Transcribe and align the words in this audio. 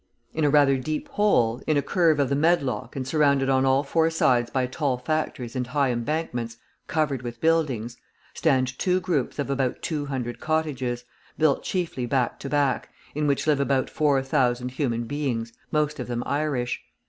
In 0.33 0.43
a 0.43 0.49
rather 0.49 0.77
deep 0.77 1.09
hole, 1.09 1.61
in 1.67 1.77
a 1.77 1.83
curve 1.83 2.19
of 2.19 2.29
the 2.29 2.35
Medlock 2.35 2.95
and 2.95 3.07
surrounded 3.07 3.49
on 3.49 3.65
all 3.65 3.83
four 3.83 4.09
sides 4.09 4.49
by 4.49 4.65
tall 4.65 4.97
factories 4.97 5.55
and 5.55 5.67
high 5.67 5.91
embankments, 5.91 6.57
covered 6.87 7.21
with 7.21 7.39
buildings, 7.39 7.97
stand 8.33 8.79
two 8.79 8.99
groups 8.99 9.37
of 9.37 9.51
about 9.51 9.83
two 9.83 10.07
hundred 10.07 10.39
cottages, 10.39 11.03
built 11.37 11.61
chiefly 11.61 12.07
back 12.07 12.39
to 12.39 12.49
back, 12.49 12.89
in 13.13 13.27
which 13.27 13.45
live 13.45 13.59
about 13.59 13.91
four 13.91 14.23
thousand 14.23 14.69
human 14.69 15.03
beings, 15.03 15.53
most 15.71 15.99
of 15.99 16.07
them 16.07 16.23
Irish. 16.25 16.81